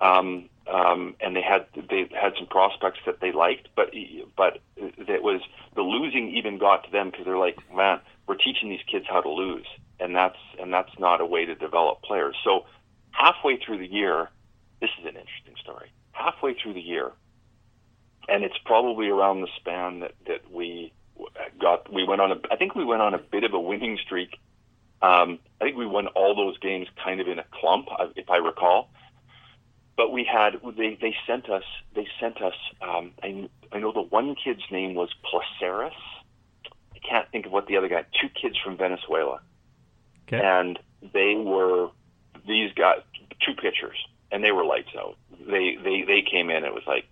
[0.00, 3.92] um, um, and they had they had some prospects that they liked, but
[4.36, 5.40] but it was
[5.74, 9.20] the losing even got to them because they're like, man, we're teaching these kids how
[9.20, 9.66] to lose
[10.00, 12.34] and that's and that's not a way to develop players.
[12.42, 12.64] So
[13.12, 14.30] halfway through the year,
[14.80, 15.92] this is an interesting story.
[16.12, 17.12] Halfway through the year,
[18.28, 20.92] and it's probably around the span that that we
[21.60, 21.92] got.
[21.92, 22.36] We went on a.
[22.50, 24.38] I think we went on a bit of a winning streak.
[25.02, 28.36] Um, I think we won all those games kind of in a clump, if I
[28.36, 28.90] recall.
[29.96, 31.64] But we had they they sent us
[31.94, 32.54] they sent us.
[32.80, 35.92] Um, I I know the one kid's name was Placeres.
[37.02, 38.04] I can't think of what the other guy.
[38.20, 39.40] Two kids from Venezuela
[40.28, 40.40] Okay.
[40.42, 40.78] and
[41.12, 41.88] they were
[42.46, 43.00] these guys,
[43.44, 43.96] two pitchers,
[44.30, 45.16] and they were lights out.
[45.46, 46.64] They they they came in.
[46.64, 47.06] It was like,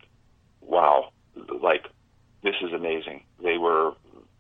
[0.61, 1.11] wow,
[1.61, 1.87] like
[2.43, 3.25] this is amazing.
[3.43, 3.95] They were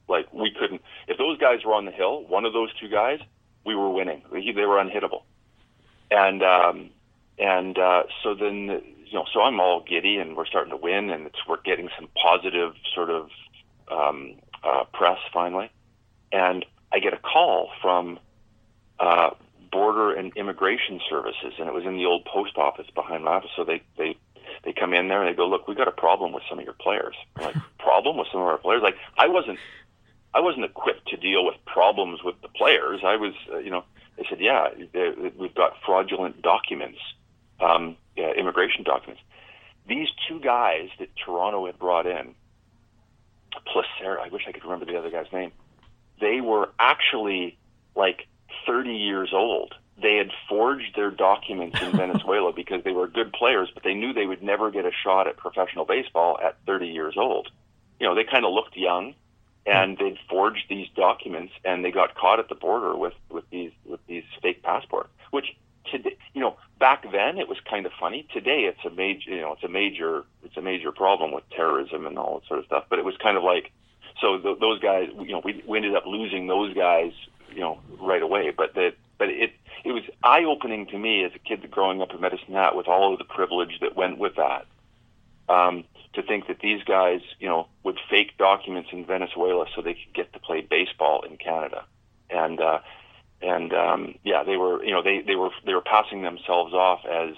[0.08, 0.82] like we couldn't.
[1.08, 3.18] If those guys were on the hill, one of those two guys,
[3.64, 4.22] we were winning.
[4.32, 5.22] They were unhittable,
[6.10, 6.90] and um,
[7.38, 11.10] and uh, so then you know, so I'm all giddy, and we're starting to win,
[11.10, 13.30] and it's we're getting some positive sort of
[13.90, 15.70] um, uh, press finally,
[16.32, 18.18] and I get a call from
[18.98, 19.30] uh,
[19.70, 23.50] border and immigration services, and it was in the old post office behind my office.
[23.56, 24.16] So they they
[24.64, 26.64] they come in there and they go, look, we got a problem with some of
[26.64, 27.14] your players.
[27.36, 28.82] I'm like problem with some of our players?
[28.82, 29.58] Like I wasn't
[30.34, 33.00] I wasn't equipped to deal with problems with the players.
[33.04, 33.84] I was, uh, you know,
[34.16, 36.98] they said, yeah, they, they, we've got fraudulent documents,
[37.60, 39.22] um, yeah, immigration documents.
[39.88, 42.34] These two guys that Toronto had brought in,
[43.66, 45.52] Placer, I wish I could remember the other guy's name.
[46.20, 47.58] They were actually
[47.94, 48.26] like
[48.66, 53.68] 30 years old they had forged their documents in Venezuela because they were good players,
[53.72, 57.14] but they knew they would never get a shot at professional baseball at 30 years
[57.16, 57.48] old.
[57.98, 59.14] You know, they kind of looked young,
[59.66, 60.04] and hmm.
[60.04, 64.00] they'd forged these documents, and they got caught at the border with with these with
[64.06, 65.10] these fake passports.
[65.30, 65.56] Which
[65.90, 68.26] today, you know, back then it was kind of funny.
[68.32, 72.06] Today it's a major, you know, it's a major it's a major problem with terrorism
[72.06, 72.84] and all that sort of stuff.
[72.88, 73.70] But it was kind of like,
[74.20, 77.12] so th- those guys, you know, we, we ended up losing those guys,
[77.52, 78.50] you know, right away.
[78.56, 79.52] But that but it
[79.84, 82.88] it was eye opening to me as a kid growing up in Medicine Hat with
[82.88, 84.66] all of the privilege that went with that.
[85.48, 89.94] Um, to think that these guys, you know, would fake documents in Venezuela so they
[89.94, 91.84] could get to play baseball in Canada,
[92.28, 92.80] and uh,
[93.40, 97.00] and um, yeah, they were, you know, they they were they were passing themselves off
[97.06, 97.34] as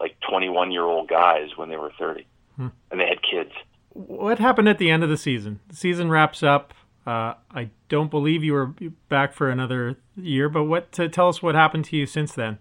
[0.00, 2.68] like 21 year old guys when they were 30, hmm.
[2.90, 3.52] and they had kids.
[3.90, 5.60] What happened at the end of the season?
[5.68, 6.74] The season wraps up.
[7.06, 8.74] Uh, I don't believe you were
[9.08, 12.58] back for another year, but what to tell us what happened to you since then?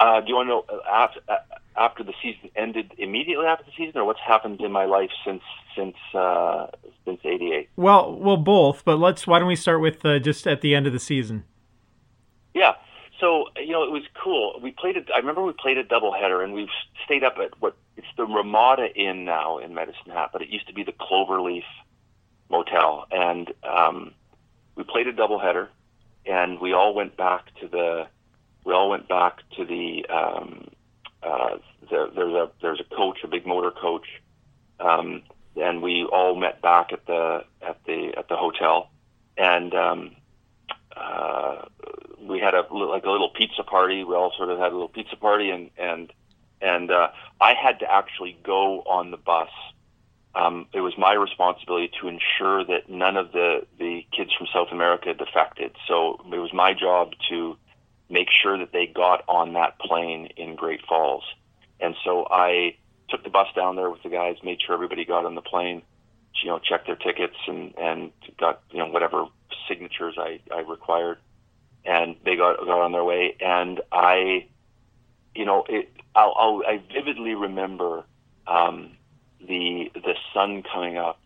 [0.00, 1.36] Uh, do you want to know uh, after, uh,
[1.78, 5.42] after the season ended immediately after the season, or what's happened in my life since
[5.76, 6.66] since uh,
[7.04, 7.68] since '88?
[7.76, 8.84] Well, well, both.
[8.84, 9.26] But let's.
[9.26, 11.44] Why don't we start with uh, just at the end of the season?
[12.54, 12.74] Yeah.
[13.20, 14.60] So you know, it was cool.
[14.62, 15.08] We played it.
[15.14, 16.68] I remember we played a doubleheader, and we've
[17.04, 20.68] stayed up at what it's the Ramada Inn now in Medicine Hat, but it used
[20.68, 21.64] to be the Cloverleaf
[22.50, 24.12] motel, and um,
[24.76, 25.68] we played a doubleheader,
[26.26, 28.06] and we all went back to the
[28.64, 30.68] we all went back to the um,
[31.22, 31.58] uh,
[31.90, 34.06] there, there's a there's a coach, a big motor coach,
[34.80, 35.22] um,
[35.56, 38.90] and we all met back at the at the at the hotel,
[39.36, 40.16] and um,
[40.96, 41.64] uh,
[42.20, 44.04] we had a like a little pizza party.
[44.04, 46.12] We all sort of had a little pizza party, and and
[46.60, 47.08] and uh,
[47.40, 49.50] I had to actually go on the bus
[50.38, 54.68] um, it was my responsibility to ensure that none of the, the kids from South
[54.70, 55.74] America defected.
[55.86, 57.56] So it was my job to
[58.58, 61.24] that they got on that plane in Great Falls.
[61.80, 62.76] And so I
[63.08, 65.82] took the bus down there with the guys, made sure everybody got on the plane,
[66.42, 69.26] you know, checked their tickets and, and got, you know, whatever
[69.68, 71.18] signatures I, I required.
[71.84, 73.36] And they got, got on their way.
[73.40, 74.46] And I,
[75.34, 78.04] you know, it, I'll, I'll I vividly remember,
[78.46, 78.92] um,
[79.40, 81.20] the the sun coming up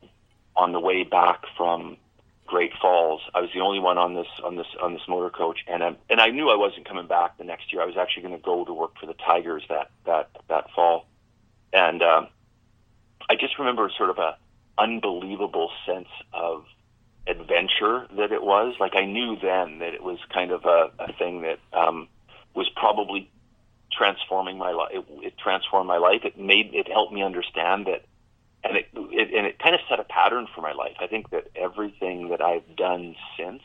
[0.55, 1.97] on the way back from
[2.53, 3.23] Great Falls.
[3.35, 5.97] I was the only one on this on this on this motor coach, and I,
[6.11, 7.81] and I knew I wasn't coming back the next year.
[7.81, 11.07] I was actually going to go to work for the Tigers that that that fall,
[11.73, 12.29] and um,
[13.31, 14.37] I just remember sort of a
[14.77, 16.67] unbelievable sense of
[17.27, 18.75] adventure that it was.
[18.79, 22.07] Like I knew then that it was kind of a, a thing that um,
[22.55, 23.31] was probably
[23.91, 24.91] transforming my life.
[24.93, 26.21] It, it transformed my life.
[26.25, 28.05] It made it helped me understand that,
[28.64, 30.96] and it, it and it kind of set a pattern for my life.
[31.01, 33.62] I think that everything that I've done since,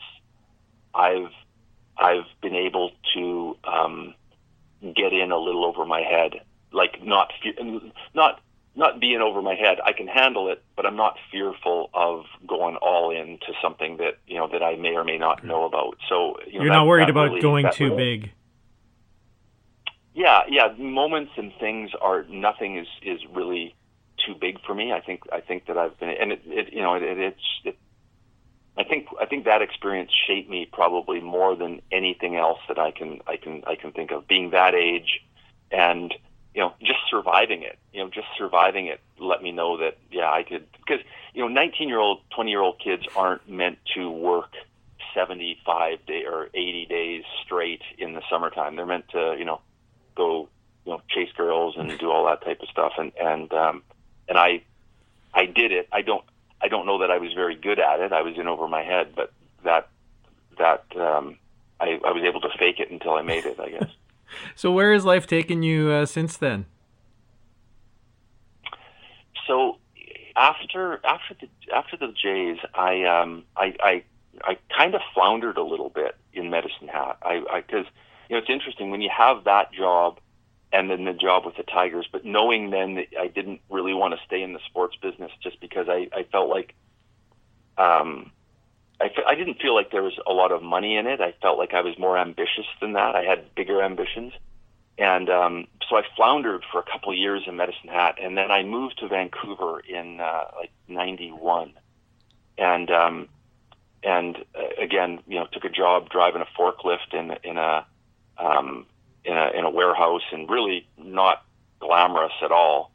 [0.94, 1.32] I've
[1.96, 4.14] I've been able to um,
[4.82, 6.40] get in a little over my head,
[6.72, 7.32] like not
[8.14, 8.40] not
[8.74, 9.78] not being over my head.
[9.84, 14.18] I can handle it, but I'm not fearful of going all in to something that
[14.26, 15.98] you know that I may or may not know about.
[16.08, 18.30] So you are not worried about really, going too really, big
[20.18, 20.74] yeah, yeah.
[20.76, 23.76] Moments and things are nothing is is really
[24.28, 24.92] too big for me.
[24.92, 27.60] I think I think that I've been and it, it you know it, it it's
[27.64, 27.78] it,
[28.76, 32.90] I think I think that experience shaped me probably more than anything else that I
[32.90, 34.28] can I can I can think of.
[34.28, 35.20] Being that age,
[35.70, 36.14] and
[36.54, 37.78] you know just surviving it.
[37.92, 41.48] You know just surviving it let me know that yeah I could because you know
[41.48, 44.52] 19 year old 20 year old kids aren't meant to work
[45.14, 48.76] 75 day or 80 days straight in the summertime.
[48.76, 49.60] They're meant to you know
[50.14, 50.48] go,
[50.84, 52.92] you know, chase girls and do all that type of stuff.
[52.98, 53.82] And and um,
[54.28, 54.62] and I
[55.34, 55.88] I did it.
[55.92, 56.24] I don't
[56.60, 58.12] I don't know that I was very good at it.
[58.12, 59.32] I was in over my head, but
[59.64, 59.88] that
[60.58, 61.38] that um,
[61.80, 63.58] I, I was able to fake it until I made it.
[63.60, 63.90] I guess.
[64.54, 66.66] so where has life taken you uh, since then?
[69.46, 69.78] So
[70.36, 74.04] after after the after the Jays, I um I I
[74.44, 77.18] I kind of floundered a little bit in Medicine Hat.
[77.22, 77.86] I because
[78.28, 80.18] you know, it's interesting when you have that job
[80.72, 84.14] and then the job with the Tigers, but knowing then that I didn't really want
[84.14, 86.74] to stay in the sports business just because I, I felt like,
[87.78, 88.32] um,
[89.00, 91.20] I, I didn't feel like there was a lot of money in it.
[91.20, 93.14] I felt like I was more ambitious than that.
[93.14, 94.32] I had bigger ambitions.
[94.98, 98.50] And um, so I floundered for a couple of years in Medicine Hat, and then
[98.50, 101.72] I moved to Vancouver in uh, like '91,
[102.58, 103.28] and um,
[104.02, 107.86] and uh, again, you know, took a job driving a forklift in in a
[108.38, 108.86] um,
[109.28, 111.44] in, a, in a warehouse and really not
[111.80, 112.90] glamorous at all.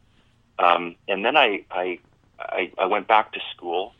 [0.59, 1.99] Um, and then I, I,
[2.39, 3.93] I, I went back to school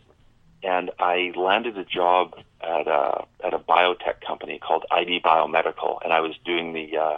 [0.64, 6.14] and I landed a job at a at a biotech company called ID Biomedical, and
[6.14, 7.18] I was doing the uh,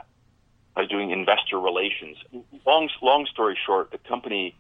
[0.75, 2.17] I was doing investor relations.
[2.65, 4.55] Long long story short, the company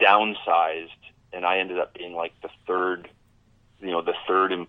[0.00, 0.90] downsized,
[1.32, 3.08] and I ended up being like the third,
[3.80, 4.68] you know, the third em-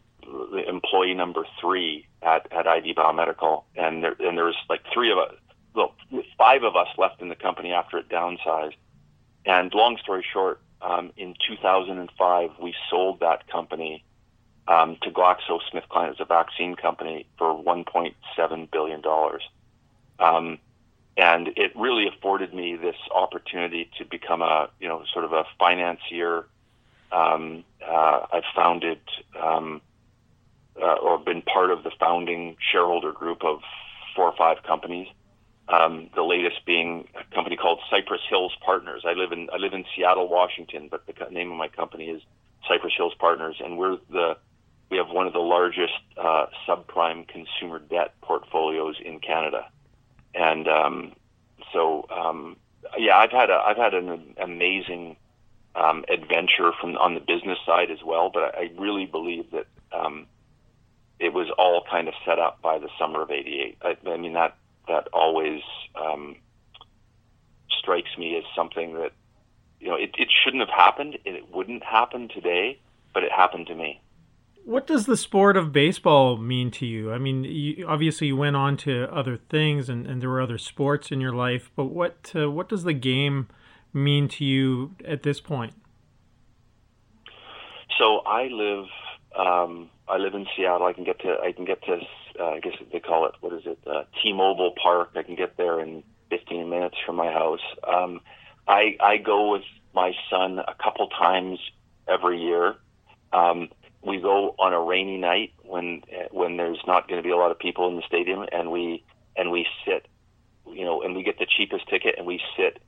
[0.67, 5.17] employee number three at at ID Biomedical, and there and there was like three of
[5.17, 5.33] us,
[5.73, 5.93] well,
[6.37, 8.75] five of us left in the company after it downsized.
[9.45, 14.03] And long story short, um, in 2005, we sold that company
[14.67, 19.43] um, to GlaxoSmithKline as a vaccine company for 1.7 billion dollars.
[20.19, 20.59] Um,
[21.15, 25.45] and it really afforded me this opportunity to become a, you know, sort of a
[25.57, 26.45] financier.
[27.11, 28.99] Um, uh, I've founded
[29.41, 29.81] um,
[30.81, 33.61] uh, or been part of the founding shareholder group of
[34.15, 35.07] four or five companies.
[35.69, 39.03] Um, the latest being a company called Cypress Hills Partners.
[39.05, 42.21] I live in I live in Seattle, Washington, but the name of my company is
[42.67, 44.37] Cypress Hills Partners, and we're the
[44.89, 49.67] we have one of the largest uh, subprime consumer debt portfolios in Canada,
[50.33, 51.13] and um,
[51.73, 52.55] so um,
[52.97, 55.17] yeah, I've had a I've had an amazing
[55.75, 59.67] um, adventure from on the business side as well, but I, I really believe that
[59.91, 60.27] um,
[61.19, 63.77] it was all kind of set up by the summer of '88.
[63.81, 64.57] I, I mean that
[64.87, 65.61] that always
[65.95, 66.35] um,
[67.79, 69.11] strikes me as something that
[69.79, 72.79] you know it, it shouldn't have happened and it wouldn't happen today,
[73.13, 74.01] but it happened to me.
[74.63, 77.13] What does the sport of baseball mean to you?
[77.13, 80.57] I mean, you, obviously you went on to other things, and, and there were other
[80.57, 81.71] sports in your life.
[81.75, 83.47] But what uh, what does the game
[83.93, 85.73] mean to you at this point?
[87.97, 88.85] So I live
[89.35, 90.87] um, I live in Seattle.
[90.87, 91.99] I can get to I can get to
[92.39, 95.11] uh, I guess they call it what is it uh, T-Mobile Park.
[95.15, 97.61] I can get there in 15 minutes from my house.
[97.87, 98.21] Um,
[98.67, 101.59] I I go with my son a couple times
[102.07, 102.75] every year.
[103.33, 103.69] Um,
[104.01, 107.51] we go on a rainy night when when there's not going to be a lot
[107.51, 109.03] of people in the stadium, and we
[109.35, 110.07] and we sit,
[110.65, 112.79] you know, and we get the cheapest ticket, and we sit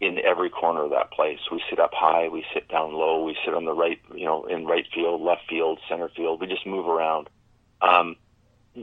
[0.00, 1.38] in every corner of that place.
[1.50, 4.44] We sit up high, we sit down low, we sit on the right, you know,
[4.44, 6.40] in right field, left field, center field.
[6.40, 7.30] We just move around.
[7.80, 8.16] Um,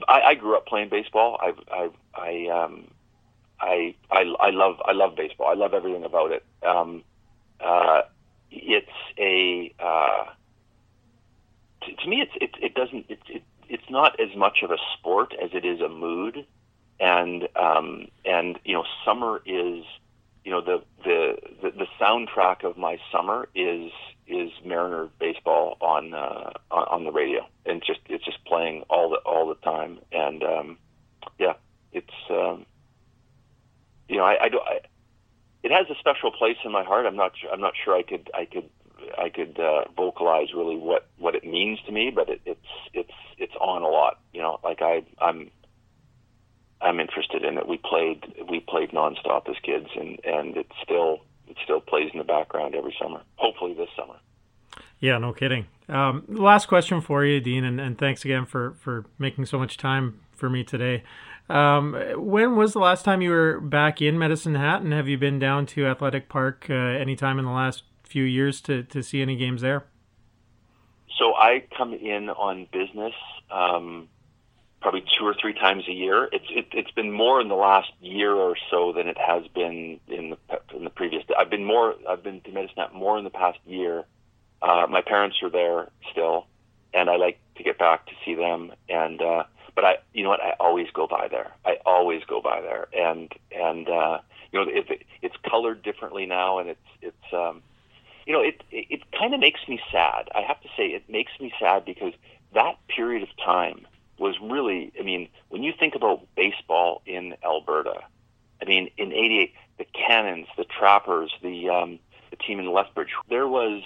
[0.08, 1.38] I, I grew up playing baseball.
[1.40, 2.88] I, I, I, um,
[3.60, 5.48] I, I, I love, I love baseball.
[5.48, 6.44] I love everything about it.
[6.66, 7.04] Um,
[7.60, 8.02] uh,
[8.50, 8.86] it's
[9.16, 10.24] a, uh,
[11.82, 14.78] to, to me, it's, it, it doesn't, it, it, it's not as much of a
[14.98, 16.44] sport as it is a mood.
[16.98, 19.84] And, um, and, you know, summer is,
[20.44, 23.90] you know the, the the the soundtrack of my summer is
[24.26, 29.16] is Mariner baseball on uh, on the radio, and just it's just playing all the
[29.16, 30.78] all the time, and um,
[31.38, 31.54] yeah,
[31.92, 32.66] it's um,
[34.08, 34.80] you know I, I do I,
[35.62, 37.06] it has a special place in my heart.
[37.06, 38.68] I'm not I'm not sure I could I could
[39.18, 42.60] I could uh, vocalize really what what it means to me, but it, it's
[42.92, 44.20] it's it's on a lot.
[44.34, 45.50] You know, like I I'm
[46.84, 47.66] I'm interested in it.
[47.66, 52.18] We played we played nonstop as kids, and and it still it still plays in
[52.18, 53.22] the background every summer.
[53.36, 54.16] Hopefully this summer.
[55.00, 55.66] Yeah, no kidding.
[55.88, 59.76] Um, last question for you, Dean, and, and thanks again for for making so much
[59.76, 61.02] time for me today.
[61.48, 65.18] Um, when was the last time you were back in Medicine Hat, and have you
[65.18, 69.22] been down to Athletic Park uh, anytime in the last few years to to see
[69.22, 69.84] any games there?
[71.18, 73.14] So I come in on business.
[73.50, 74.08] Um,
[74.84, 76.28] probably two or three times a year.
[76.30, 79.98] It's it, it's been more in the last year or so than it has been
[80.08, 81.24] in the in the previous.
[81.38, 81.94] I've been more.
[82.06, 84.04] I've been to Medicine more in the past year.
[84.60, 86.46] Uh, my parents are there still,
[86.92, 88.72] and I like to get back to see them.
[88.90, 90.42] And uh, but I, you know what?
[90.42, 91.50] I always go by there.
[91.64, 94.18] I always go by there, and and uh,
[94.52, 97.32] you know it, it, it's colored differently now, and it's it's.
[97.32, 97.62] Um,
[98.26, 100.28] you know, it it, it kind of makes me sad.
[100.34, 102.12] I have to say, it makes me sad because
[102.52, 103.86] that period of time
[104.18, 108.00] was really, I mean, when you think about baseball in Alberta,
[108.62, 111.98] I mean, in '88, the Cannons, the Trappers, the um,
[112.30, 113.82] the team in Lethbridge, there was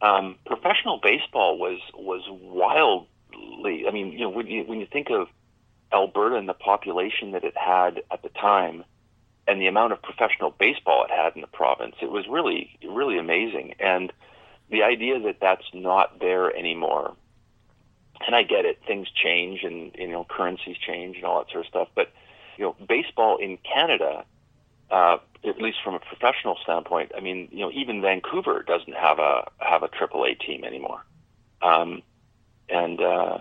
[0.00, 3.86] um, professional baseball was was wildly.
[3.86, 5.28] I mean, you know, when you when you think of
[5.92, 8.84] Alberta and the population that it had at the time,
[9.48, 13.18] and the amount of professional baseball it had in the province, it was really really
[13.18, 13.74] amazing.
[13.80, 14.12] And
[14.70, 17.14] the idea that that's not there anymore
[18.26, 21.64] and I get it, things change and you know currencies change and all that sort
[21.64, 21.88] of stuff.
[21.94, 22.12] But
[22.56, 24.24] you know, baseball in Canada,
[24.90, 29.18] uh, at least from a professional standpoint, I mean, you know, even Vancouver doesn't have
[29.18, 31.04] a have a AAA team anymore,
[31.60, 32.02] um,
[32.68, 33.38] and uh,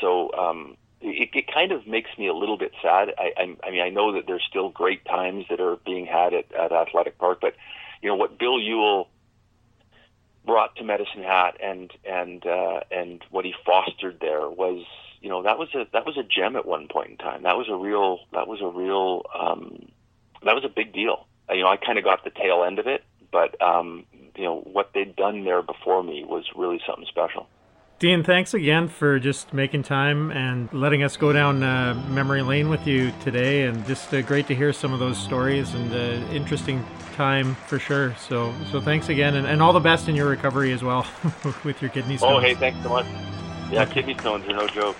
[0.00, 3.14] so um, it, it kind of makes me a little bit sad.
[3.18, 6.34] I, I, I mean, I know that there's still great times that are being had
[6.34, 7.54] at, at Athletic Park, but
[8.02, 9.06] you know what Bill Yuill
[10.44, 14.84] brought to Medicine Hat and and uh, and what he fostered there was
[15.20, 17.42] you know that was a that was a gem at one point in time.
[17.42, 19.88] That was a real that was a real um,
[20.44, 21.26] that was a big deal.
[21.50, 24.04] Uh, you know, I kind of got the tail end of it, but um,
[24.36, 27.46] you know what they'd done there before me was really something special.
[27.98, 32.68] Dean, thanks again for just making time and letting us go down uh, memory lane
[32.68, 33.64] with you today.
[33.64, 36.86] And just uh, great to hear some of those stories and uh, interesting
[37.16, 38.14] time for sure.
[38.14, 41.04] So, so thanks again, and, and all the best in your recovery as well
[41.64, 42.36] with your kidney stones.
[42.36, 43.06] Oh, hey, thanks so much.
[43.68, 44.96] Yeah, kidney stones are no joke.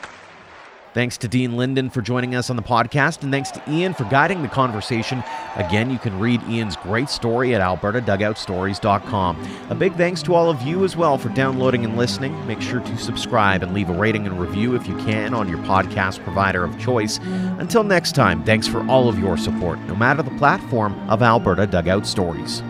[0.95, 4.05] Thanks to Dean Linden for joining us on the podcast, and thanks to Ian for
[4.05, 5.23] guiding the conversation.
[5.57, 9.49] Again, you can read Ian's great story at albertadugoutstories.com.
[9.71, 12.47] A big thanks to all of you as well for downloading and listening.
[12.47, 15.59] Make sure to subscribe and leave a rating and review if you can on your
[15.59, 17.19] podcast provider of choice.
[17.59, 21.67] Until next time, thanks for all of your support, no matter the platform of Alberta
[21.67, 22.63] Dugout Stories.